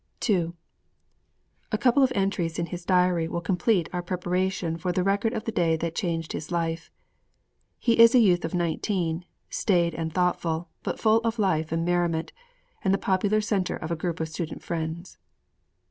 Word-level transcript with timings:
II 0.27 0.53
A 1.71 1.77
couple 1.77 2.01
of 2.01 2.11
entries 2.15 2.57
in 2.57 2.65
his 2.65 2.85
diary 2.85 3.27
will 3.27 3.39
complete 3.39 3.87
our 3.93 4.01
preparation 4.01 4.75
for 4.75 4.91
the 4.91 5.03
record 5.03 5.31
of 5.31 5.43
the 5.43 5.51
day 5.51 5.77
that 5.77 5.93
changed 5.93 6.33
his 6.33 6.49
life. 6.51 6.89
He 7.77 7.99
is 7.99 8.15
a 8.15 8.19
youth 8.19 8.43
of 8.43 8.55
nineteen, 8.55 9.25
staid 9.51 9.93
and 9.93 10.11
thoughtful, 10.11 10.69
but 10.81 10.99
full 10.99 11.19
of 11.21 11.37
life 11.37 11.71
and 11.71 11.85
merriment, 11.85 12.33
and 12.83 12.95
the 12.95 12.97
popular 12.97 13.41
center 13.41 13.75
of 13.75 13.91
a 13.91 13.95
group 13.95 14.19
of 14.19 14.27
student 14.29 14.63
friends. 14.63 15.19